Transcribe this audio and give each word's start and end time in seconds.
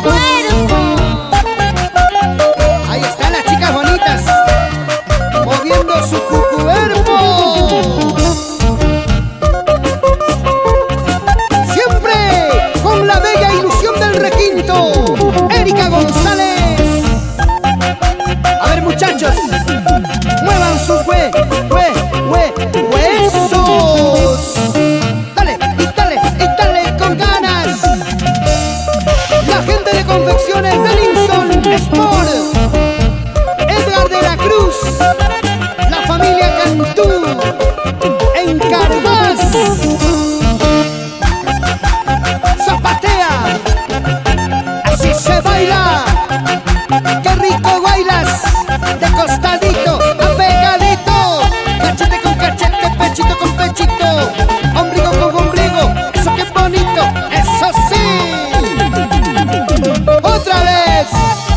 encuentro. 0.00 0.29
Producciones. 30.30 30.89
González. 60.60 61.49